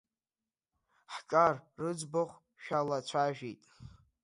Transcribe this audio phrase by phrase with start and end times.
[1.13, 3.61] Ҳҿар рыӡбахә шәалацәажәеит…